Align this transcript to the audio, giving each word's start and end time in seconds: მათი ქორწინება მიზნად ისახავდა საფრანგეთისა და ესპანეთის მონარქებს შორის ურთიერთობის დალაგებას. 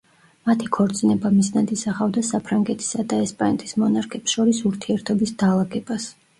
მათი 0.49 0.69
ქორწინება 0.77 1.31
მიზნად 1.35 1.73
ისახავდა 1.75 2.23
საფრანგეთისა 2.31 3.07
და 3.13 3.21
ესპანეთის 3.27 3.79
მონარქებს 3.85 4.37
შორის 4.39 4.67
ურთიერთობის 4.73 5.39
დალაგებას. 5.47 6.13